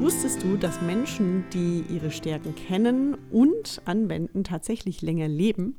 [0.00, 5.78] Wusstest du, dass Menschen, die ihre Stärken kennen und anwenden, tatsächlich länger leben?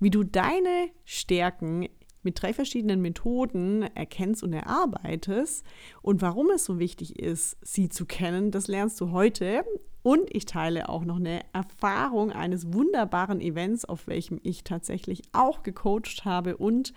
[0.00, 1.88] Wie du deine Stärken
[2.24, 5.64] mit drei verschiedenen Methoden erkennst und erarbeitest
[6.02, 9.64] und warum es so wichtig ist, sie zu kennen, das lernst du heute.
[10.02, 15.62] Und ich teile auch noch eine Erfahrung eines wunderbaren Events, auf welchem ich tatsächlich auch
[15.62, 16.92] gecoacht habe und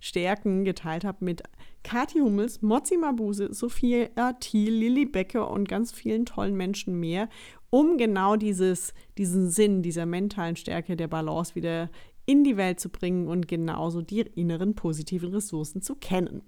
[0.00, 1.44] Stärken geteilt habe mit
[1.82, 4.08] Kathi Hummels, Mozzi Mabuse, Sophia
[4.40, 7.28] Thiel, Lilly Becker und ganz vielen tollen Menschen mehr,
[7.70, 11.90] um genau dieses, diesen Sinn dieser mentalen Stärke der Balance wieder
[12.26, 16.42] in die Welt zu bringen und genauso die inneren positiven Ressourcen zu kennen.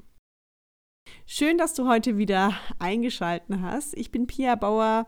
[1.27, 3.97] Schön, dass du heute wieder eingeschalten hast.
[3.97, 5.07] Ich bin Pia Bauer,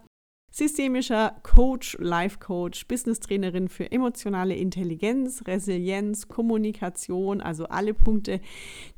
[0.53, 8.41] systemischer Coach, Life Coach, Business Trainerin für emotionale Intelligenz, Resilienz, Kommunikation, also alle Punkte,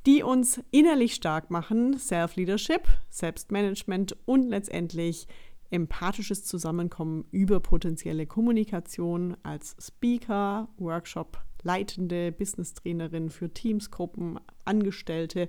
[0.05, 5.29] die uns innerlich stark machen, Self-Leadership, Selbstmanagement und letztendlich
[5.71, 15.49] empathisches Zusammenkommen über potenzielle Kommunikation als Speaker, Workshop, leitende Business-Trainerin für Teams, Gruppen, Angestellte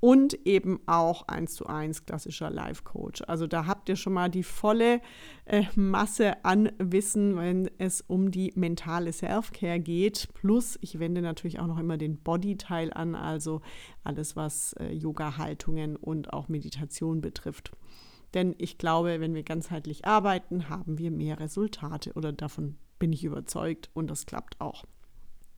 [0.00, 3.22] und eben auch eins zu eins klassischer Life-Coach.
[3.26, 5.00] Also da habt ihr schon mal die volle
[5.44, 10.28] äh, Masse an Wissen, wenn es um die mentale Self-Care geht.
[10.34, 13.60] Plus, ich wende natürlich auch noch immer den Body-Teil an, also
[14.02, 17.72] alles, was äh, Yoga-Haltungen und auch Meditation betrifft.
[18.34, 23.24] Denn ich glaube, wenn wir ganzheitlich arbeiten, haben wir mehr Resultate oder davon bin ich
[23.24, 24.84] überzeugt und das klappt auch.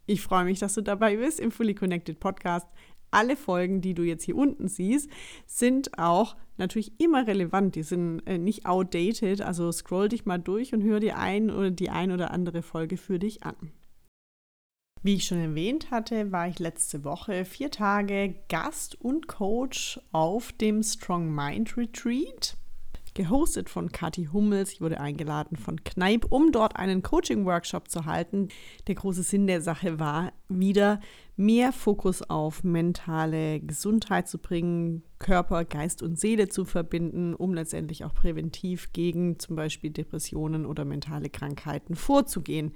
[0.07, 2.67] Ich freue mich, dass du dabei bist im Fully Connected Podcast.
[3.11, 5.11] Alle Folgen, die du jetzt hier unten siehst,
[5.47, 7.75] sind auch natürlich immer relevant.
[7.75, 9.43] Die sind äh, nicht outdated.
[9.43, 12.97] Also scroll dich mal durch und hör dir ein oder die ein oder andere Folge
[12.97, 13.55] für dich an.
[15.03, 20.53] Wie ich schon erwähnt hatte, war ich letzte Woche vier Tage Gast und Coach auf
[20.53, 22.57] dem Strong Mind Retreat
[23.15, 24.73] gehostet von Kathi Hummels.
[24.73, 28.49] Ich wurde eingeladen von Kneip, um dort einen Coaching-Workshop zu halten.
[28.87, 31.01] Der große Sinn der Sache war wieder
[31.37, 38.05] mehr Fokus auf mentale Gesundheit zu bringen, Körper, Geist und Seele zu verbinden, um letztendlich
[38.05, 42.73] auch präventiv gegen zum Beispiel Depressionen oder mentale Krankheiten vorzugehen.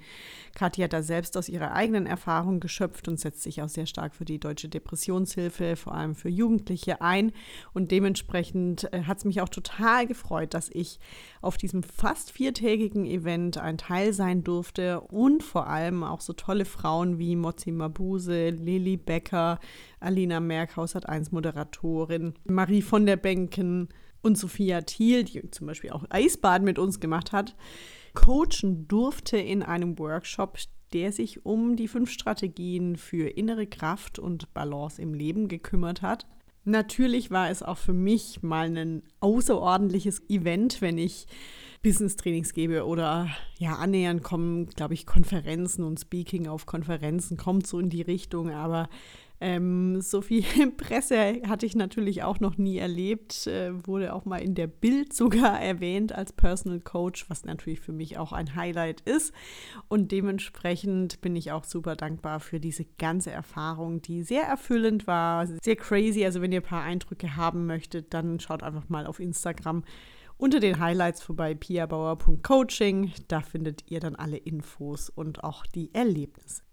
[0.55, 4.15] Kathi hat da selbst aus ihrer eigenen Erfahrung geschöpft und setzt sich auch sehr stark
[4.15, 7.33] für die deutsche Depressionshilfe, vor allem für Jugendliche ein.
[7.73, 10.99] Und dementsprechend äh, hat es mich auch total gefreut, dass ich
[11.41, 16.63] auf diesem fast viertägigen Event ein Teil sein durfte und vor allem auch so tolle
[16.65, 19.59] Frauen wie Mozi Mabuse, Lili Becker,
[19.99, 23.89] Alina Merkhaus hat 1 Moderatorin, Marie von der Benken
[24.21, 27.55] und Sophia Thiel, die zum Beispiel auch Eisbaden mit uns gemacht hat,
[28.13, 30.57] coachen durfte in einem Workshop,
[30.93, 36.25] der sich um die fünf Strategien für innere Kraft und Balance im Leben gekümmert hat.
[36.63, 41.27] Natürlich war es auch für mich mal ein außerordentliches Event, wenn ich
[41.81, 47.79] Business-Trainings gebe oder ja, annähernd kommen, glaube ich, Konferenzen und Speaking auf Konferenzen kommt so
[47.79, 48.89] in die Richtung, aber
[49.39, 50.43] ähm, so viel
[50.77, 55.13] Presse hatte ich natürlich auch noch nie erlebt, äh, wurde auch mal in der Bild
[55.13, 59.33] sogar erwähnt als Personal Coach, was natürlich für mich auch ein Highlight ist.
[59.87, 65.45] Und dementsprechend bin ich auch super dankbar für diese ganze Erfahrung, die sehr erfüllend war,
[65.45, 66.25] sehr crazy.
[66.25, 69.83] Also wenn ihr ein paar Eindrücke haben möchtet, dann schaut einfach mal auf Instagram
[70.37, 73.11] unter den Highlights vorbei piabauer.coaching.
[73.27, 76.66] Da findet ihr dann alle Infos und auch die Erlebnisse.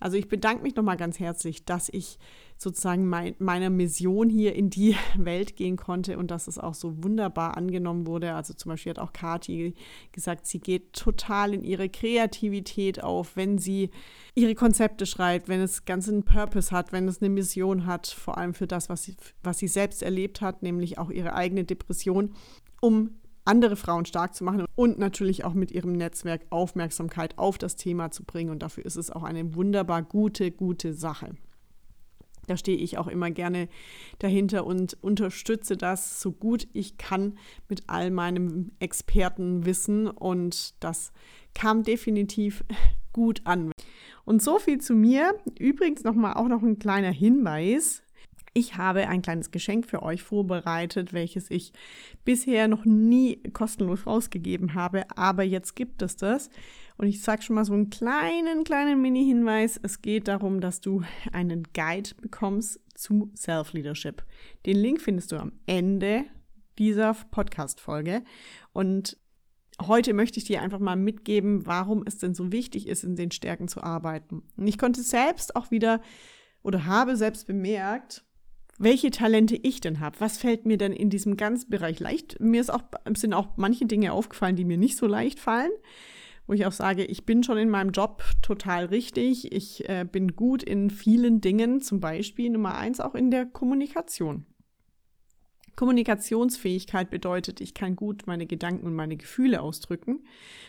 [0.00, 2.18] Also ich bedanke mich nochmal ganz herzlich, dass ich
[2.56, 7.02] sozusagen mein, meiner Mission hier in die Welt gehen konnte und dass es auch so
[7.02, 8.34] wunderbar angenommen wurde.
[8.34, 9.74] Also zum Beispiel hat auch Kati
[10.12, 13.90] gesagt, sie geht total in ihre Kreativität auf, wenn sie
[14.34, 18.38] ihre Konzepte schreibt, wenn es ganz einen Purpose hat, wenn es eine Mission hat, vor
[18.38, 22.34] allem für das, was sie, was sie selbst erlebt hat, nämlich auch ihre eigene Depression
[22.80, 23.10] um
[23.44, 28.10] andere Frauen stark zu machen und natürlich auch mit ihrem Netzwerk Aufmerksamkeit auf das Thema
[28.10, 28.50] zu bringen.
[28.50, 31.34] Und dafür ist es auch eine wunderbar gute, gute Sache.
[32.46, 33.68] Da stehe ich auch immer gerne
[34.18, 40.08] dahinter und unterstütze das so gut ich kann mit all meinem Expertenwissen.
[40.08, 41.12] Und das
[41.54, 42.64] kam definitiv
[43.12, 43.72] gut an.
[44.24, 45.34] Und so viel zu mir.
[45.58, 48.03] Übrigens nochmal auch noch ein kleiner Hinweis.
[48.56, 51.72] Ich habe ein kleines Geschenk für euch vorbereitet, welches ich
[52.24, 56.50] bisher noch nie kostenlos rausgegeben habe, aber jetzt gibt es das.
[56.96, 59.80] Und ich sage schon mal so einen kleinen, kleinen Mini-Hinweis.
[59.82, 61.02] Es geht darum, dass du
[61.32, 64.24] einen Guide bekommst zu Self-Leadership.
[64.66, 66.24] Den Link findest du am Ende
[66.78, 68.22] dieser Podcast-Folge.
[68.72, 69.16] Und
[69.82, 73.32] heute möchte ich dir einfach mal mitgeben, warum es denn so wichtig ist, in den
[73.32, 74.44] Stärken zu arbeiten.
[74.56, 76.00] Und ich konnte selbst auch wieder
[76.62, 78.24] oder habe selbst bemerkt,
[78.78, 80.20] welche Talente ich denn habe.
[80.20, 82.40] Was fällt mir denn in diesem ganzen Bereich leicht?
[82.40, 82.82] Mir ist auch,
[83.14, 85.70] sind auch manche Dinge aufgefallen, die mir nicht so leicht fallen,
[86.46, 89.52] wo ich auch sage, ich bin schon in meinem Job total richtig.
[89.52, 94.46] Ich äh, bin gut in vielen Dingen, zum Beispiel Nummer eins auch in der Kommunikation.
[95.76, 100.24] Kommunikationsfähigkeit bedeutet, ich kann gut meine Gedanken und meine Gefühle ausdrücken.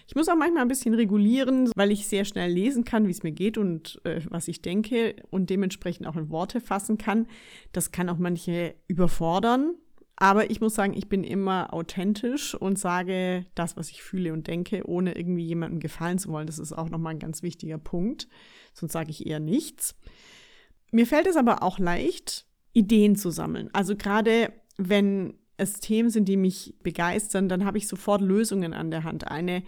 [0.08, 3.24] Ich muss auch manchmal ein bisschen regulieren, weil ich sehr schnell lesen kann, wie es
[3.24, 7.28] mir geht und äh, was ich denke und dementsprechend auch in Worte fassen kann.
[7.72, 9.76] Das kann auch manche überfordern.
[10.18, 14.48] Aber ich muss sagen, ich bin immer authentisch und sage das, was ich fühle und
[14.48, 16.48] denke, ohne irgendwie jemandem gefallen zu wollen.
[16.48, 18.30] Das ist auch nochmal ein ganz wichtiger Punkt.
[18.74, 19.96] Sonst sage ich eher nichts.
[20.92, 23.70] Mir fällt es aber auch leicht, Ideen zu sammeln.
[23.74, 28.92] Also gerade wenn es Themen sind, die mich begeistern, dann habe ich sofort Lösungen an
[28.92, 29.28] der Hand.
[29.28, 29.64] Eine,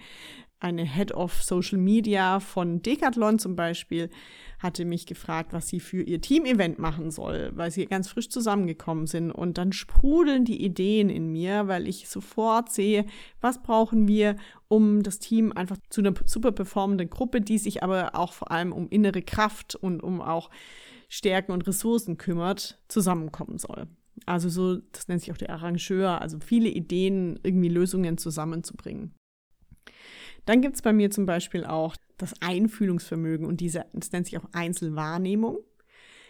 [0.60, 4.10] eine Head of Social Media von Decathlon zum Beispiel
[4.60, 9.06] hatte mich gefragt, was sie für ihr Team-Event machen soll, weil sie ganz frisch zusammengekommen
[9.06, 9.32] sind.
[9.32, 13.06] Und dann sprudeln die Ideen in mir, weil ich sofort sehe,
[13.40, 14.36] was brauchen wir,
[14.68, 18.74] um das Team einfach zu einer super performenden Gruppe, die sich aber auch vor allem
[18.74, 20.50] um innere Kraft und um auch
[21.08, 23.88] Stärken und Ressourcen kümmert, zusammenkommen soll.
[24.26, 29.14] Also so, das nennt sich auch der Arrangeur, also viele Ideen, irgendwie Lösungen zusammenzubringen.
[30.46, 34.38] Dann gibt es bei mir zum Beispiel auch das Einfühlungsvermögen und diese, das nennt sich
[34.38, 35.60] auch Einzelwahrnehmung.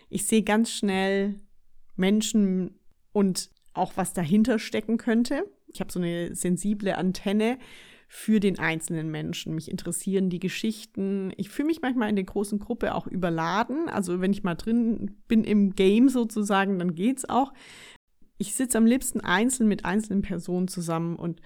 [0.09, 1.39] Ich sehe ganz schnell
[1.95, 2.79] Menschen
[3.11, 5.43] und auch was dahinter stecken könnte.
[5.67, 7.57] Ich habe so eine sensible Antenne
[8.07, 9.53] für den einzelnen Menschen.
[9.53, 11.33] Mich interessieren die Geschichten.
[11.35, 13.89] Ich fühle mich manchmal in der großen Gruppe auch überladen.
[13.89, 17.53] Also wenn ich mal drin bin im Game sozusagen, dann geht's auch.
[18.37, 21.41] Ich sitze am liebsten einzeln mit einzelnen Personen zusammen und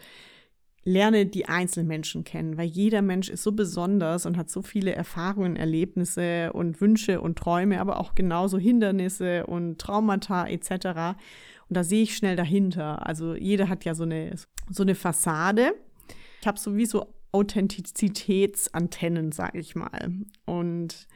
[0.83, 4.93] lerne die einzelnen Menschen kennen, weil jeder Mensch ist so besonders und hat so viele
[4.93, 11.17] Erfahrungen, Erlebnisse und Wünsche und Träume, aber auch genauso Hindernisse und Traumata etc.
[11.69, 13.05] Und da sehe ich schnell dahinter.
[13.05, 14.35] Also jeder hat ja so eine,
[14.69, 15.73] so eine Fassade
[16.41, 20.11] ich habe sowieso Authentizitätsantennen, sage ich mal.
[20.45, 21.07] Und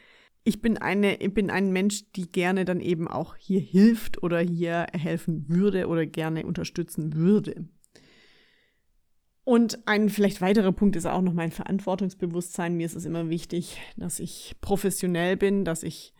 [0.43, 4.39] ich bin eine, ich bin ein Mensch, die gerne dann eben auch hier hilft oder
[4.39, 7.67] hier helfen würde oder gerne unterstützen würde.
[9.43, 12.77] Und ein vielleicht weiterer Punkt ist auch noch mein Verantwortungsbewusstsein.
[12.77, 16.14] Mir ist es immer wichtig, dass ich professionell bin, dass ich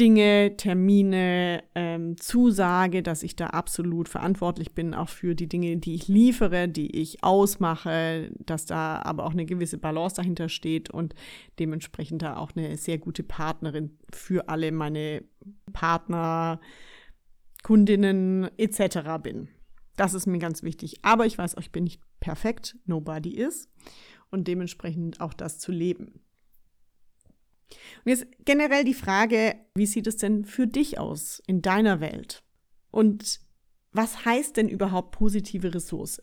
[0.00, 5.94] Dinge, Termine, ähm, Zusage, dass ich da absolut verantwortlich bin, auch für die Dinge, die
[5.94, 11.14] ich liefere, die ich ausmache, dass da aber auch eine gewisse Balance dahinter steht und
[11.58, 15.22] dementsprechend da auch eine sehr gute Partnerin für alle meine
[15.74, 16.62] Partner,
[17.62, 19.22] Kundinnen etc.
[19.22, 19.48] bin.
[19.96, 20.96] Das ist mir ganz wichtig.
[21.02, 23.68] Aber ich weiß auch, ich bin nicht perfekt, nobody is.
[24.30, 26.20] Und dementsprechend auch das zu leben.
[28.04, 32.42] Und jetzt generell die Frage, wie sieht es denn für dich aus in deiner Welt?
[32.90, 33.40] Und
[33.92, 36.20] was heißt denn überhaupt positive Ressource?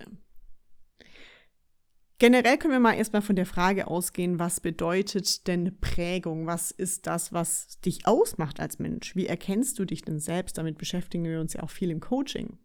[2.20, 6.48] Generell können wir mal erstmal von der Frage ausgehen, was bedeutet denn Prägung?
[6.48, 9.16] Was ist das, was dich ausmacht als Mensch?
[9.16, 10.58] Wie erkennst du dich denn selbst?
[10.58, 12.58] Damit beschäftigen wir uns ja auch viel im Coaching.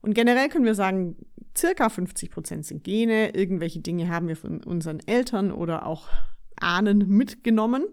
[0.00, 1.16] Und generell können wir sagen,
[1.54, 3.34] circa 50 Prozent sind Gene.
[3.34, 6.08] Irgendwelche Dinge haben wir von unseren Eltern oder auch
[6.60, 7.86] Ahnen mitgenommen.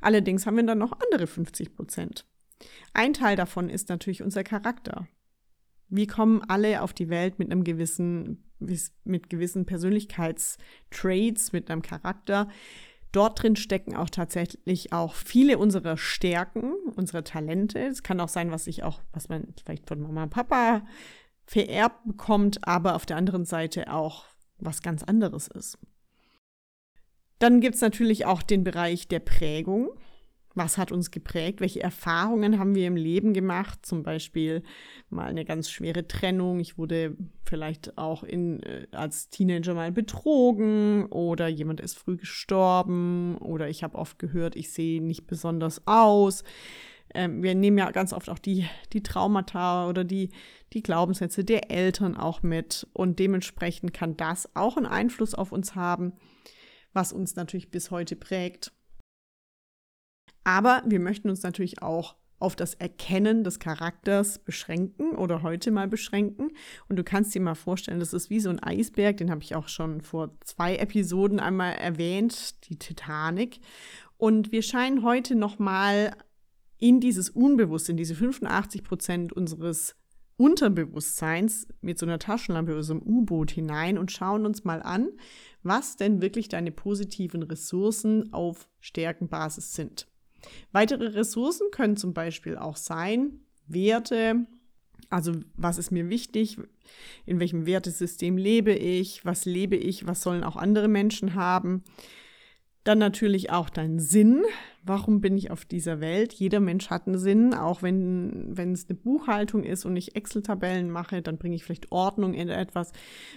[0.00, 2.26] Allerdings haben wir dann noch andere 50 Prozent.
[2.92, 5.08] Ein Teil davon ist natürlich unser Charakter.
[5.88, 8.50] Wir kommen alle auf die Welt mit einem gewissen,
[9.04, 12.48] mit gewissen Persönlichkeitstraits, mit einem Charakter.
[13.12, 17.80] Dort drin stecken auch tatsächlich auch viele unserer Stärken, unsere Talente.
[17.80, 20.86] Es kann auch sein, was ich auch, was man vielleicht von Mama und Papa
[21.44, 24.26] vererbt bekommt, aber auf der anderen Seite auch
[24.58, 25.78] was ganz anderes ist.
[27.40, 29.88] Dann gibt es natürlich auch den Bereich der Prägung.
[30.54, 31.62] Was hat uns geprägt?
[31.62, 33.78] Welche Erfahrungen haben wir im Leben gemacht?
[33.86, 34.62] Zum Beispiel
[35.08, 36.60] mal eine ganz schwere Trennung.
[36.60, 43.38] Ich wurde vielleicht auch in, äh, als Teenager mal betrogen oder jemand ist früh gestorben
[43.38, 46.44] oder ich habe oft gehört, ich sehe nicht besonders aus.
[47.14, 50.28] Ähm, wir nehmen ja ganz oft auch die, die Traumata oder die,
[50.74, 55.74] die Glaubenssätze der Eltern auch mit und dementsprechend kann das auch einen Einfluss auf uns
[55.74, 56.12] haben
[56.92, 58.72] was uns natürlich bis heute prägt.
[60.44, 65.86] Aber wir möchten uns natürlich auch auf das Erkennen des Charakters beschränken oder heute mal
[65.86, 66.50] beschränken.
[66.88, 69.54] Und du kannst dir mal vorstellen, das ist wie so ein Eisberg, den habe ich
[69.54, 73.60] auch schon vor zwei Episoden einmal erwähnt, die Titanic.
[74.16, 76.16] Und wir scheinen heute noch mal
[76.78, 79.94] in dieses Unbewusste, in diese 85 Prozent unseres
[80.38, 85.10] Unterbewusstseins mit so einer Taschenlampe oder so einem U-Boot hinein und schauen uns mal an,
[85.62, 90.06] was denn wirklich deine positiven Ressourcen auf Stärkenbasis sind.
[90.72, 94.46] Weitere Ressourcen können zum Beispiel auch sein, Werte,
[95.10, 96.58] also was ist mir wichtig,
[97.26, 101.84] in welchem Wertesystem lebe ich, was lebe ich, was sollen auch andere Menschen haben.
[102.84, 104.42] Dann natürlich auch dein Sinn.
[104.82, 106.32] Warum bin ich auf dieser Welt?
[106.32, 107.52] Jeder Mensch hat einen Sinn.
[107.52, 111.92] Auch wenn, wenn es eine Buchhaltung ist und ich Excel-Tabellen mache, dann bringe ich vielleicht
[111.92, 112.92] Ordnung in etwas.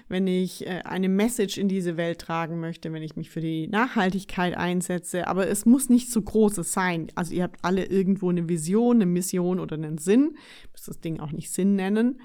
[0.08, 3.68] Wenn ich äh, eine Message in diese Welt tragen möchte, wenn ich mich für die
[3.68, 5.28] Nachhaltigkeit einsetze.
[5.28, 7.08] Aber es muss nicht so großes sein.
[7.16, 10.38] Also ihr habt alle irgendwo eine Vision, eine Mission oder einen Sinn.
[10.64, 12.22] Ich muss das Ding auch nicht Sinn nennen.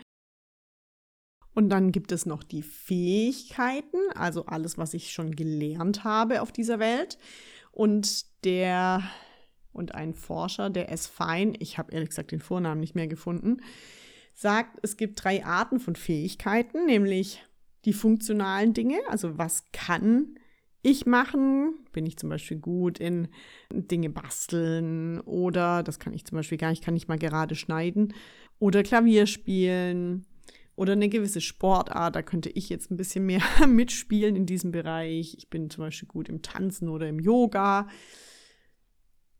[1.58, 6.52] Und dann gibt es noch die Fähigkeiten, also alles, was ich schon gelernt habe auf
[6.52, 7.18] dieser Welt.
[7.72, 9.02] Und der
[9.72, 11.08] und ein Forscher, der S.
[11.08, 13.56] Fein, ich habe ehrlich gesagt den Vornamen nicht mehr gefunden,
[14.34, 17.42] sagt, es gibt drei Arten von Fähigkeiten, nämlich
[17.86, 20.36] die funktionalen Dinge, also was kann
[20.82, 21.74] ich machen?
[21.90, 23.26] Bin ich zum Beispiel gut in
[23.72, 28.14] Dinge basteln oder das kann ich zum Beispiel gar nicht, kann ich mal gerade schneiden
[28.60, 30.24] oder Klavier spielen
[30.78, 35.34] oder eine gewisse Sportart, da könnte ich jetzt ein bisschen mehr mitspielen in diesem Bereich.
[35.36, 37.88] Ich bin zum Beispiel gut im Tanzen oder im Yoga.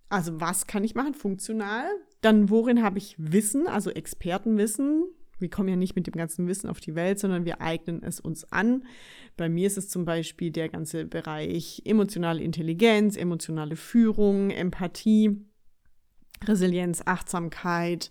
[0.09, 1.15] Also was kann ich machen?
[1.15, 1.87] Funktional.
[2.23, 5.05] Dann worin habe ich Wissen, also Expertenwissen?
[5.39, 8.19] Wir kommen ja nicht mit dem ganzen Wissen auf die Welt, sondern wir eignen es
[8.19, 8.85] uns an.
[9.37, 15.47] Bei mir ist es zum Beispiel der ganze Bereich emotionale Intelligenz, emotionale Führung, Empathie,
[16.45, 18.11] Resilienz, Achtsamkeit,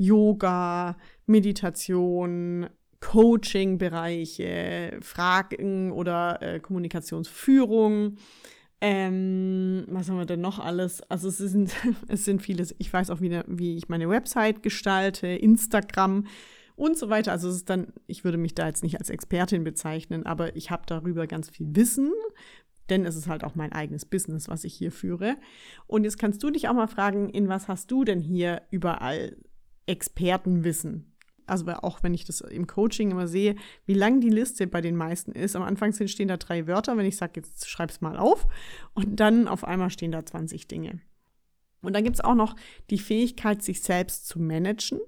[0.00, 8.16] Yoga, Meditation, Coaching-Bereiche, Fragen oder äh, Kommunikationsführung.
[8.80, 11.02] Ähm, was haben wir denn noch alles?
[11.10, 11.74] Also es sind,
[12.08, 12.74] es sind vieles.
[12.78, 16.26] Ich weiß auch wieder, wie ich meine Website gestalte, Instagram
[16.76, 17.32] und so weiter.
[17.32, 20.70] Also es ist dann, ich würde mich da jetzt nicht als Expertin bezeichnen, aber ich
[20.70, 22.10] habe darüber ganz viel Wissen,
[22.88, 25.36] denn es ist halt auch mein eigenes Business, was ich hier führe.
[25.86, 29.36] Und jetzt kannst du dich auch mal fragen, in was hast du denn hier überall
[29.90, 31.12] Expertenwissen.
[31.46, 34.94] Also auch wenn ich das im Coaching immer sehe, wie lang die Liste bei den
[34.94, 35.56] meisten ist.
[35.56, 38.46] Am Anfang stehen da drei Wörter, wenn ich sage, jetzt schreib's mal auf.
[38.94, 41.00] Und dann auf einmal stehen da 20 Dinge.
[41.82, 42.54] Und dann gibt es auch noch
[42.90, 45.00] die Fähigkeit, sich selbst zu managen.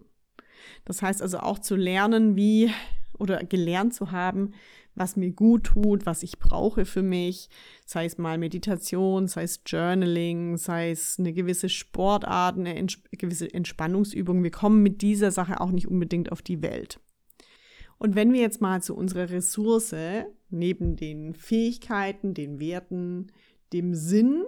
[0.84, 2.72] Das heißt also auch zu lernen, wie
[3.18, 4.52] oder gelernt zu haben,
[4.94, 7.48] was mir gut tut, was ich brauche für mich,
[7.86, 13.52] sei es mal Meditation, sei es Journaling, sei es eine gewisse Sportart, eine ents gewisse
[13.52, 14.42] Entspannungsübung.
[14.42, 17.00] Wir kommen mit dieser Sache auch nicht unbedingt auf die Welt.
[17.98, 19.94] Und wenn wir jetzt mal zu unserer Ressource
[20.50, 23.30] neben den Fähigkeiten, den Werten,
[23.72, 24.44] dem Sinn,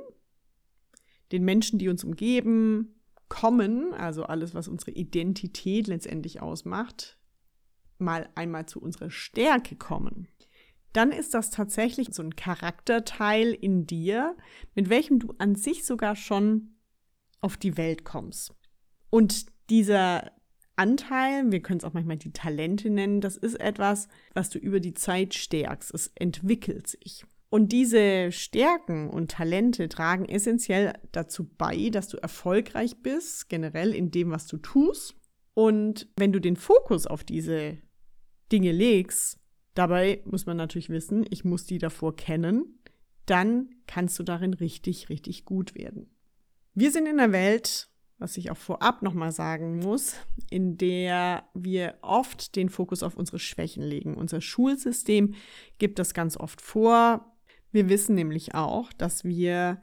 [1.32, 7.16] den Menschen, die uns umgeben, kommen, also alles, was unsere Identität letztendlich ausmacht,
[7.98, 10.28] mal einmal zu unserer Stärke kommen,
[10.92, 14.36] dann ist das tatsächlich so ein Charakterteil in dir,
[14.74, 16.76] mit welchem du an sich sogar schon
[17.40, 18.54] auf die Welt kommst.
[19.10, 20.32] Und dieser
[20.76, 24.80] Anteil, wir können es auch manchmal die Talente nennen, das ist etwas, was du über
[24.80, 25.92] die Zeit stärkst.
[25.94, 27.24] Es entwickelt sich.
[27.48, 34.10] Und diese Stärken und Talente tragen essentiell dazu bei, dass du erfolgreich bist, generell in
[34.10, 35.14] dem, was du tust.
[35.54, 37.78] Und wenn du den Fokus auf diese
[38.50, 39.38] Dinge legst,
[39.74, 42.80] dabei muss man natürlich wissen, ich muss die davor kennen,
[43.26, 46.10] dann kannst du darin richtig, richtig gut werden.
[46.74, 50.16] Wir sind in einer Welt, was ich auch vorab nochmal sagen muss,
[50.50, 54.14] in der wir oft den Fokus auf unsere Schwächen legen.
[54.16, 55.34] Unser Schulsystem
[55.78, 57.36] gibt das ganz oft vor.
[57.70, 59.80] Wir wissen nämlich auch, dass wir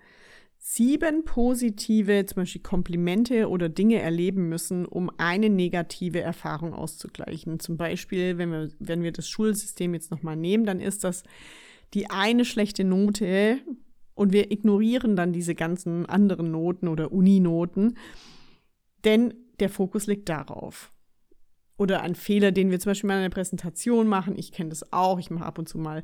[0.64, 7.60] sieben positive, zum Beispiel Komplimente oder Dinge erleben müssen, um eine negative Erfahrung auszugleichen.
[7.60, 11.24] Zum Beispiel, wenn wir, wenn wir das Schulsystem jetzt nochmal nehmen, dann ist das
[11.96, 13.58] die eine schlechte Note
[14.14, 17.98] und wir ignorieren dann diese ganzen anderen Noten oder Uninoten,
[19.04, 20.92] denn der Fokus liegt darauf.
[21.76, 24.38] Oder ein Fehler, den wir zum Beispiel mal in einer Präsentation machen.
[24.38, 25.18] Ich kenne das auch.
[25.18, 26.04] Ich mache ab und zu mal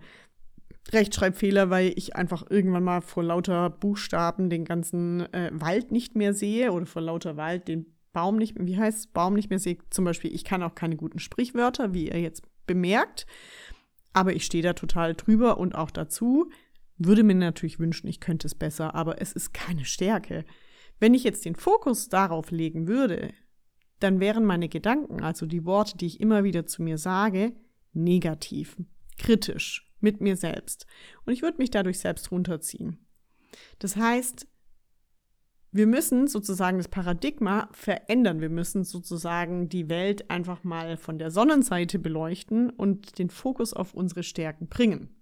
[0.94, 6.34] Rechtschreibfehler, weil ich einfach irgendwann mal vor lauter Buchstaben den ganzen äh, Wald nicht mehr
[6.34, 9.78] sehe oder vor lauter Wald den Baum nicht, wie heißt Baum nicht mehr sehe.
[9.90, 13.28] Zum Beispiel, ich kann auch keine guten Sprichwörter, wie ihr jetzt bemerkt,
[14.14, 16.50] aber ich stehe da total drüber und auch dazu.
[16.98, 20.46] Würde mir natürlich wünschen, ich könnte es besser, aber es ist keine Stärke.
[21.00, 23.34] Wenn ich jetzt den Fokus darauf legen würde,
[24.00, 27.54] dann wären meine Gedanken, also die Worte, die ich immer wieder zu mir sage,
[27.94, 28.78] negativ,
[29.18, 30.86] kritisch, mit mir selbst.
[31.26, 32.98] Und ich würde mich dadurch selbst runterziehen.
[33.80, 34.48] Das heißt,
[35.72, 38.42] wir müssen sozusagen das Paradigma verändern.
[38.42, 43.94] Wir müssen sozusagen die Welt einfach mal von der Sonnenseite beleuchten und den Fokus auf
[43.94, 45.16] unsere Stärken bringen.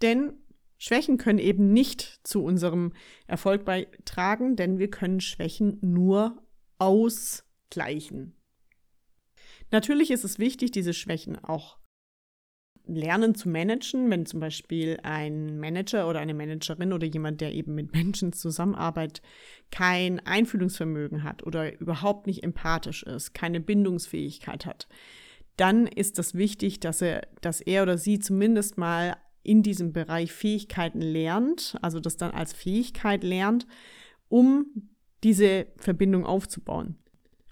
[0.00, 0.32] Denn
[0.78, 2.92] Schwächen können eben nicht zu unserem
[3.28, 6.42] Erfolg beitragen, denn wir können Schwächen nur
[6.78, 8.34] ausgleichen.
[9.70, 11.78] Natürlich ist es wichtig, diese Schwächen auch
[12.86, 17.74] lernen zu managen, wenn zum Beispiel ein Manager oder eine Managerin oder jemand, der eben
[17.74, 19.22] mit Menschen zusammenarbeitet,
[19.70, 24.88] kein Einfühlungsvermögen hat oder überhaupt nicht empathisch ist, keine Bindungsfähigkeit hat,
[25.56, 30.32] dann ist das wichtig, dass er, dass er oder sie zumindest mal in diesem Bereich
[30.32, 33.66] Fähigkeiten lernt, also das dann als Fähigkeit lernt,
[34.28, 34.66] um
[35.24, 36.96] diese Verbindung aufzubauen.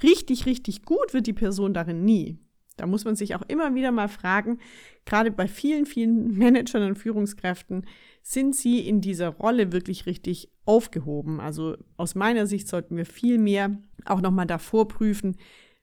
[0.03, 2.39] Richtig, richtig gut wird die Person darin nie.
[2.77, 4.59] Da muss man sich auch immer wieder mal fragen,
[5.05, 7.87] gerade bei vielen, vielen Managern und Führungskräften,
[8.23, 11.41] sind sie in dieser Rolle wirklich richtig aufgehoben?
[11.41, 15.37] Also aus meiner Sicht sollten wir viel mehr auch nochmal davor prüfen,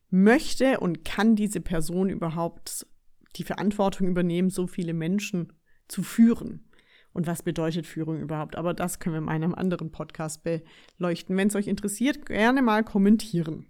[0.10, 2.88] möchte und kann diese Person überhaupt
[3.36, 5.53] die Verantwortung übernehmen, so viele Menschen
[5.88, 6.70] zu führen?
[7.13, 8.56] Und was bedeutet Führung überhaupt?
[8.56, 11.36] Aber das können wir in einem anderen Podcast beleuchten.
[11.36, 13.65] Wenn es euch interessiert, gerne mal kommentieren.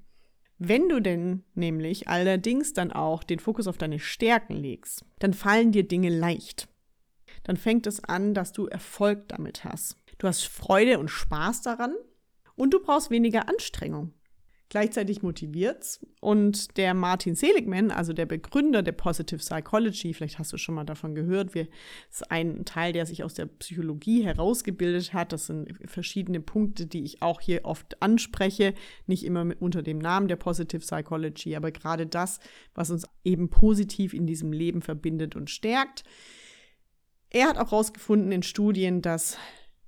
[0.59, 5.71] Wenn du denn nämlich allerdings dann auch den Fokus auf deine Stärken legst, dann fallen
[5.71, 6.67] dir Dinge leicht.
[7.43, 9.97] Dann fängt es an, dass du Erfolg damit hast.
[10.17, 11.93] Du hast Freude und Spaß daran
[12.55, 14.13] und du brauchst weniger Anstrengung.
[14.69, 16.05] Gleichzeitig motiviert's.
[16.19, 20.83] Und der Martin Seligman, also der Begründer der Positive Psychology, vielleicht hast du schon mal
[20.83, 21.69] davon gehört, wir,
[22.11, 25.31] ist ein Teil, der sich aus der Psychologie herausgebildet hat.
[25.31, 28.73] Das sind verschiedene Punkte, die ich auch hier oft anspreche.
[29.05, 32.39] Nicht immer mit, unter dem Namen der Positive Psychology, aber gerade das,
[32.75, 36.03] was uns eben positiv in diesem Leben verbindet und stärkt.
[37.29, 39.37] Er hat auch herausgefunden in Studien, dass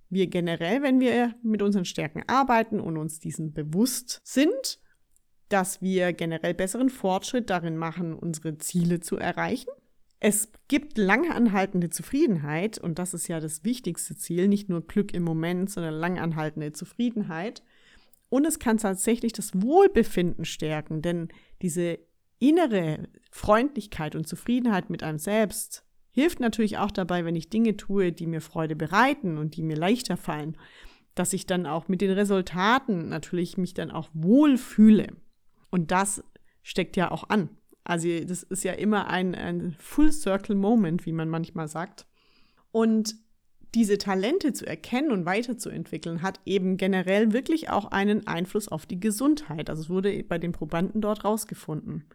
[0.09, 4.79] wir generell, wenn wir mit unseren Stärken arbeiten und uns diesen bewusst sind,
[5.49, 9.69] dass wir generell besseren Fortschritt darin machen, unsere Ziele zu erreichen.
[10.19, 15.13] Es gibt lange anhaltende Zufriedenheit und das ist ja das wichtigste Ziel, nicht nur Glück
[15.13, 17.63] im Moment, sondern lang anhaltende Zufriedenheit.
[18.29, 21.29] Und es kann tatsächlich das Wohlbefinden stärken, denn
[21.61, 21.99] diese
[22.37, 25.83] innere Freundlichkeit und Zufriedenheit mit einem selbst
[26.19, 29.77] Hilft natürlich auch dabei, wenn ich Dinge tue, die mir Freude bereiten und die mir
[29.77, 30.57] leichter fallen,
[31.15, 35.13] dass ich dann auch mit den Resultaten natürlich mich dann auch wohlfühle.
[35.70, 36.22] Und das
[36.61, 37.48] steckt ja auch an.
[37.85, 42.05] Also das ist ja immer ein, ein Full Circle Moment, wie man manchmal sagt.
[42.74, 43.15] Und
[43.74, 49.00] diese Talente zu erkennen und weiterzuentwickeln, hat eben generell wirklich auch einen Einfluss auf die
[49.00, 49.70] Gesundheit.
[49.70, 52.09] Also es wurde bei den Probanden dort rausgefunden.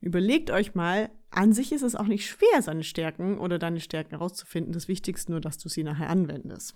[0.00, 4.10] Überlegt euch mal, an sich ist es auch nicht schwer, seine Stärken oder deine Stärken
[4.10, 4.72] herauszufinden.
[4.72, 6.74] Das Wichtigste nur, dass du sie nachher anwendest.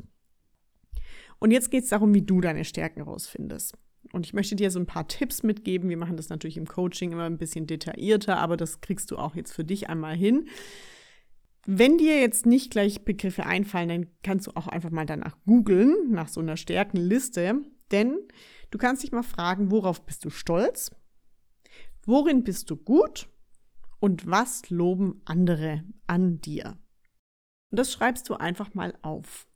[1.39, 3.77] Und jetzt geht es darum, wie du deine Stärken herausfindest.
[4.13, 5.89] Und ich möchte dir so ein paar Tipps mitgeben.
[5.89, 9.35] Wir machen das natürlich im Coaching immer ein bisschen detaillierter, aber das kriegst du auch
[9.35, 10.49] jetzt für dich einmal hin.
[11.67, 15.95] Wenn dir jetzt nicht gleich Begriffe einfallen, dann kannst du auch einfach mal danach googeln,
[16.11, 17.61] nach so einer Stärkenliste.
[17.93, 18.19] Denn
[18.71, 20.91] du kannst dich mal fragen, worauf bist du stolz?
[22.07, 23.29] Worin bist du gut
[23.99, 26.79] und was loben andere an dir?
[27.71, 29.47] Und das schreibst du einfach mal auf.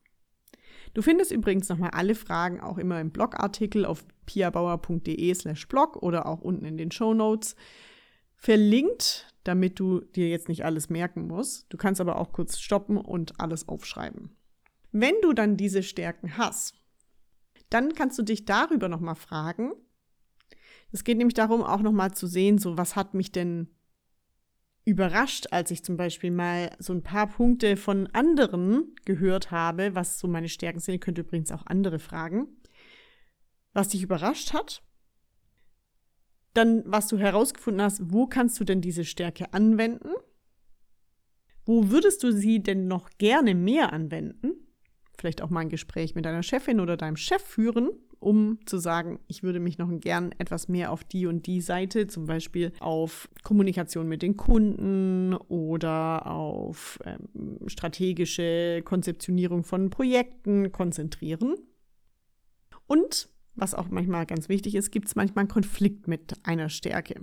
[0.93, 6.27] Du findest übrigens nochmal alle Fragen auch immer im Blogartikel auf piabauer.de slash blog oder
[6.27, 7.57] auch unten in den Show Notes
[8.37, 11.67] verlinkt, damit du dir jetzt nicht alles merken musst.
[11.73, 14.37] Du kannst aber auch kurz stoppen und alles aufschreiben.
[14.93, 16.75] Wenn du dann diese Stärken hast,
[17.71, 19.73] dann kannst du dich darüber nochmal fragen,
[20.95, 23.67] es geht nämlich darum, auch nochmal zu sehen, so was hat mich denn
[24.85, 30.21] überrascht, als ich zum Beispiel mal so ein paar Punkte von anderen gehört habe, was
[30.21, 30.95] so meine Stärken sind.
[30.95, 32.47] Ihr könnt übrigens auch andere fragen,
[33.73, 34.85] was dich überrascht hat.
[36.53, 40.11] Dann, was du herausgefunden hast, wo kannst du denn diese Stärke anwenden?
[41.65, 44.53] Wo würdest du sie denn noch gerne mehr anwenden?
[45.19, 47.91] Vielleicht auch mal ein Gespräch mit deiner Chefin oder deinem Chef führen
[48.25, 52.07] um zu sagen, ich würde mich noch gern etwas mehr auf die und die Seite,
[52.07, 61.57] zum Beispiel auf Kommunikation mit den Kunden oder auf ähm, strategische Konzeptionierung von Projekten konzentrieren.
[62.87, 67.21] Und was auch manchmal ganz wichtig ist, gibt es manchmal einen Konflikt mit einer Stärke.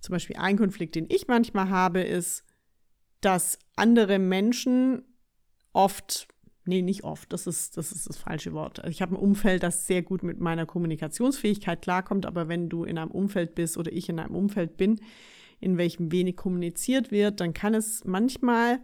[0.00, 2.44] Zum Beispiel ein Konflikt, den ich manchmal habe, ist,
[3.20, 5.04] dass andere Menschen
[5.72, 6.28] oft
[6.66, 7.32] Nee, nicht oft.
[7.32, 8.80] Das ist, das ist das falsche Wort.
[8.80, 12.84] Also ich habe ein Umfeld, das sehr gut mit meiner Kommunikationsfähigkeit klarkommt, aber wenn du
[12.84, 15.00] in einem Umfeld bist oder ich in einem Umfeld bin,
[15.60, 18.80] in welchem wenig kommuniziert wird, dann kann es manchmal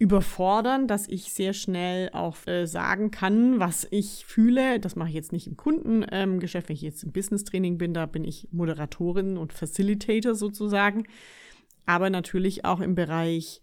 [0.00, 4.80] überfordern, dass ich sehr schnell auch äh, sagen kann, was ich fühle.
[4.80, 8.06] Das mache ich jetzt nicht im Kundengeschäft, ähm, wenn ich jetzt im Business-Training bin, da
[8.06, 11.04] bin ich Moderatorin und Facilitator sozusagen.
[11.84, 13.60] Aber natürlich auch im Bereich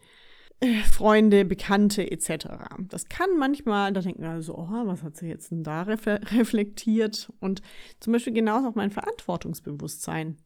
[0.92, 2.48] Freunde, Bekannte etc.
[2.88, 7.32] Das kann manchmal, da denken wir so, oh, was hat sie jetzt denn da reflektiert?
[7.40, 7.62] Und
[8.00, 10.38] zum Beispiel genauso auch mein Verantwortungsbewusstsein.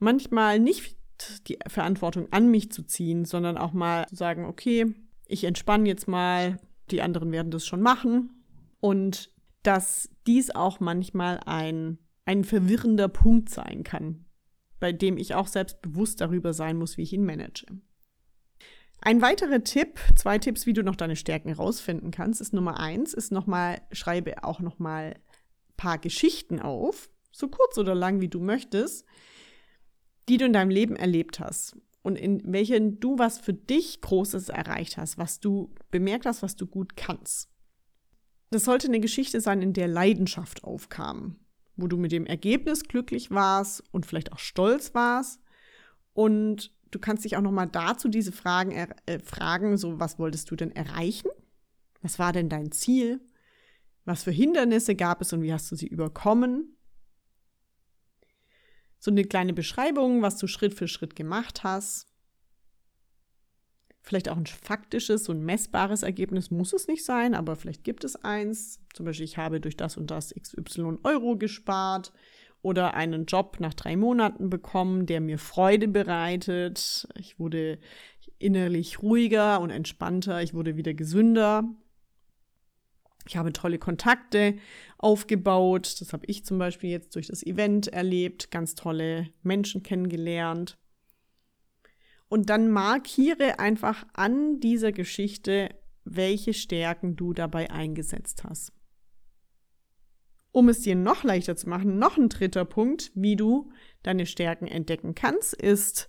[0.00, 0.96] Manchmal nicht
[1.46, 4.92] die Verantwortung an mich zu ziehen, sondern auch mal zu sagen, okay,
[5.26, 6.58] ich entspanne jetzt mal,
[6.90, 8.30] die anderen werden das schon machen.
[8.80, 14.24] Und dass dies auch manchmal ein, ein verwirrender Punkt sein kann,
[14.80, 17.66] bei dem ich auch selbst bewusst darüber sein muss, wie ich ihn manage.
[19.06, 23.12] Ein weiterer Tipp, zwei Tipps, wie du noch deine Stärken rausfinden kannst, ist Nummer eins,
[23.12, 25.20] ist nochmal, schreibe auch nochmal
[25.76, 29.04] paar Geschichten auf, so kurz oder lang, wie du möchtest,
[30.30, 34.48] die du in deinem Leben erlebt hast und in welchen du was für dich Großes
[34.48, 37.50] erreicht hast, was du bemerkt hast, was du gut kannst.
[38.50, 41.40] Das sollte eine Geschichte sein, in der Leidenschaft aufkam,
[41.76, 45.42] wo du mit dem Ergebnis glücklich warst und vielleicht auch stolz warst
[46.14, 50.54] und Du kannst dich auch nochmal dazu diese Fragen äh, fragen, so was wolltest du
[50.54, 51.28] denn erreichen?
[52.02, 53.20] Was war denn dein Ziel?
[54.04, 56.76] Was für Hindernisse gab es und wie hast du sie überkommen?
[59.00, 62.06] So eine kleine Beschreibung, was du Schritt für Schritt gemacht hast.
[64.00, 68.14] Vielleicht auch ein faktisches, ein messbares Ergebnis muss es nicht sein, aber vielleicht gibt es
[68.14, 68.78] eins.
[68.92, 72.12] Zum Beispiel, ich habe durch das und das XY Euro gespart
[72.64, 77.06] oder einen Job nach drei Monaten bekommen, der mir Freude bereitet.
[77.18, 77.78] Ich wurde
[78.38, 80.42] innerlich ruhiger und entspannter.
[80.42, 81.64] Ich wurde wieder gesünder.
[83.26, 84.56] Ich habe tolle Kontakte
[84.96, 86.00] aufgebaut.
[86.00, 88.50] Das habe ich zum Beispiel jetzt durch das Event erlebt.
[88.50, 90.78] Ganz tolle Menschen kennengelernt.
[92.28, 95.68] Und dann markiere einfach an dieser Geschichte,
[96.04, 98.72] welche Stärken du dabei eingesetzt hast.
[100.54, 103.72] Um es dir noch leichter zu machen, noch ein dritter Punkt, wie du
[104.04, 106.06] deine Stärken entdecken kannst, ist,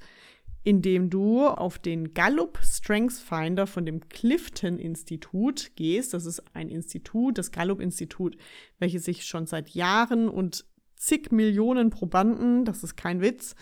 [0.63, 6.13] indem du auf den Gallup Strengths Finder von dem Clifton Institut gehst.
[6.13, 8.37] Das ist ein Institut, das Gallup Institut,
[8.77, 10.63] welches sich schon seit Jahren und
[10.95, 13.55] zig Millionen Probanden, das ist kein Witz,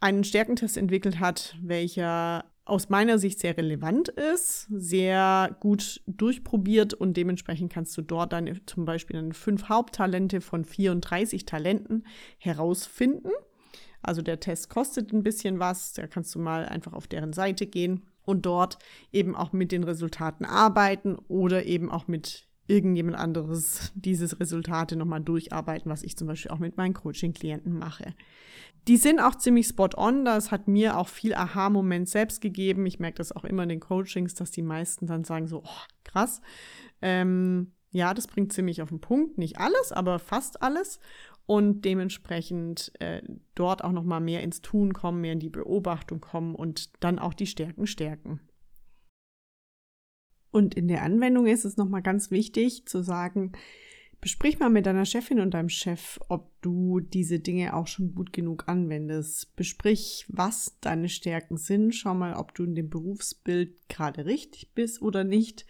[0.00, 7.16] einen Stärkentest entwickelt hat, welcher aus meiner Sicht sehr relevant ist, sehr gut durchprobiert und
[7.16, 13.30] dementsprechend kannst du dort dann zum Beispiel dann fünf Haupttalente von 34 Talenten herausfinden.
[14.02, 17.66] Also der Test kostet ein bisschen was, da kannst du mal einfach auf deren Seite
[17.66, 18.78] gehen und dort
[19.12, 25.22] eben auch mit den Resultaten arbeiten oder eben auch mit irgendjemand anderes dieses Resultate nochmal
[25.22, 28.14] durcharbeiten, was ich zum Beispiel auch mit meinen Coaching-Klienten mache.
[28.86, 30.24] Die sind auch ziemlich spot on.
[30.24, 32.86] Das hat mir auch viel Aha-Moment selbst gegeben.
[32.86, 35.82] Ich merke das auch immer in den Coachings, dass die meisten dann sagen so, oh,
[36.04, 36.40] krass.
[37.02, 39.38] Ähm, ja, das bringt ziemlich auf den Punkt.
[39.38, 41.00] Nicht alles, aber fast alles.
[41.46, 43.22] Und dementsprechend äh,
[43.54, 47.18] dort auch noch mal mehr ins Tun kommen, mehr in die Beobachtung kommen und dann
[47.18, 48.40] auch die Stärken stärken.
[50.50, 53.52] Und in der Anwendung ist es noch mal ganz wichtig zu sagen,
[54.20, 58.32] Besprich mal mit deiner Chefin und deinem Chef, ob du diese Dinge auch schon gut
[58.32, 59.54] genug anwendest.
[59.54, 61.94] Besprich, was deine Stärken sind.
[61.94, 65.66] Schau mal, ob du in dem Berufsbild gerade richtig bist oder nicht.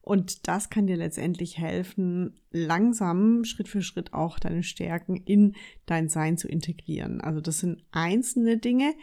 [0.00, 5.54] Und das kann dir letztendlich helfen, langsam, Schritt für Schritt auch deine Stärken in
[5.86, 7.20] dein Sein zu integrieren.
[7.20, 8.94] Also das sind einzelne Dinge,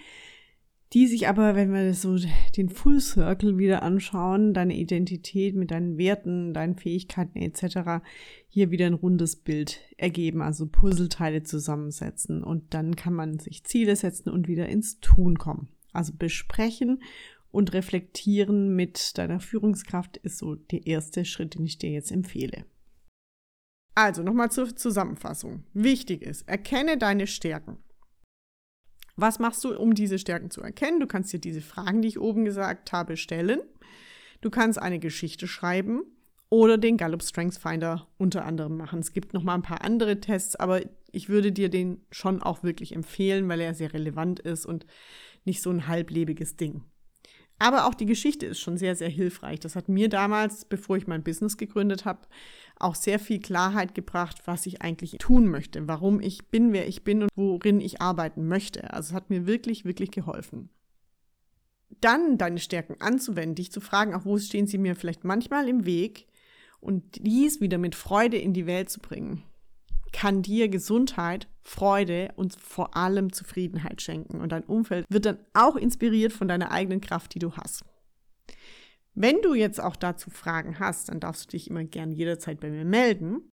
[0.93, 2.17] die sich aber, wenn wir so
[2.58, 8.04] den Full Circle wieder anschauen, deine Identität mit deinen Werten, deinen Fähigkeiten etc.,
[8.47, 13.95] hier wieder ein rundes Bild ergeben, also Puzzleteile zusammensetzen und dann kann man sich Ziele
[13.95, 15.69] setzen und wieder ins Tun kommen.
[15.93, 17.04] Also besprechen
[17.52, 22.65] und reflektieren mit deiner Führungskraft ist so der erste Schritt, den ich dir jetzt empfehle.
[23.95, 25.63] Also nochmal zur Zusammenfassung.
[25.73, 27.78] Wichtig ist, erkenne deine Stärken.
[29.22, 31.00] Was machst du, um diese Stärken zu erkennen?
[31.00, 33.60] Du kannst dir diese Fragen, die ich oben gesagt habe, stellen.
[34.42, 36.04] Du kannst eine Geschichte schreiben
[36.48, 39.00] oder den Gallup Strengths Finder unter anderem machen.
[39.00, 42.64] Es gibt noch mal ein paar andere Tests, aber ich würde dir den schon auch
[42.64, 44.86] wirklich empfehlen, weil er sehr relevant ist und
[45.44, 46.84] nicht so ein halblebiges Ding.
[47.60, 49.60] Aber auch die Geschichte ist schon sehr, sehr hilfreich.
[49.60, 52.22] Das hat mir damals, bevor ich mein Business gegründet habe,
[52.80, 57.04] auch sehr viel Klarheit gebracht, was ich eigentlich tun möchte, warum ich bin, wer ich
[57.04, 58.94] bin und worin ich arbeiten möchte.
[58.94, 60.70] Also es hat mir wirklich, wirklich geholfen.
[62.02, 65.86] Dann deine Stärken anzuwenden, dich zu fragen, auch wo stehen sie mir vielleicht manchmal im
[65.86, 66.28] Weg
[66.80, 69.44] und dies wieder mit Freude in die Welt zu bringen,
[70.13, 74.39] kann dir Gesundheit, Freude und vor allem Zufriedenheit schenken.
[74.39, 77.84] Und dein Umfeld wird dann auch inspiriert von deiner eigenen Kraft, die du hast.
[79.22, 82.70] Wenn du jetzt auch dazu Fragen hast, dann darfst du dich immer gern jederzeit bei
[82.70, 83.52] mir melden.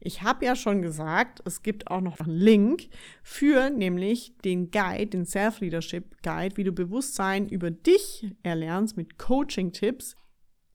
[0.00, 2.88] Ich habe ja schon gesagt, es gibt auch noch einen Link
[3.22, 10.14] für nämlich den Guide, den Self-Leadership Guide, wie du Bewusstsein über dich erlernst mit Coaching-Tipps.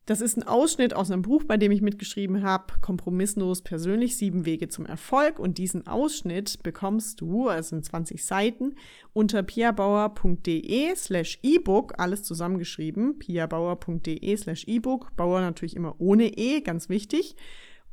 [0.05, 4.45] Das ist ein Ausschnitt aus einem Buch, bei dem ich mitgeschrieben habe, Kompromisslos persönlich, sieben
[4.45, 5.39] Wege zum Erfolg.
[5.39, 8.75] Und diesen Ausschnitt bekommst du, also in 20 Seiten,
[9.13, 16.89] unter piabauer.de slash ebook, alles zusammengeschrieben, piabauer.de slash ebook, Bauer natürlich immer ohne E, ganz
[16.89, 17.35] wichtig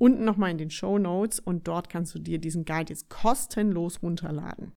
[0.00, 4.02] unten nochmal in den Show Notes und dort kannst du dir diesen Guide jetzt kostenlos
[4.02, 4.72] runterladen.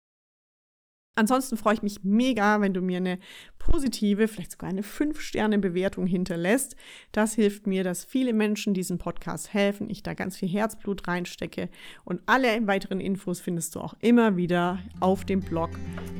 [1.15, 3.19] Ansonsten freue ich mich mega, wenn du mir eine
[3.59, 6.75] positive, vielleicht sogar eine 5-Sterne-Bewertung hinterlässt.
[7.11, 11.69] Das hilft mir, dass viele Menschen diesen Podcast helfen, ich da ganz viel Herzblut reinstecke
[12.03, 15.69] und alle weiteren Infos findest du auch immer wieder auf dem Blog,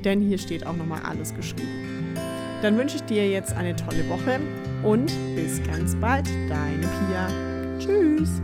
[0.06, 2.14] denn hier steht auch nochmal alles geschrieben.
[2.62, 4.40] Dann wünsche ich dir jetzt eine tolle Woche
[4.84, 7.80] und bis ganz bald, deine Pia.
[7.80, 8.42] Tschüss!